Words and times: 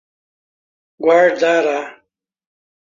Guarará 1.03 1.85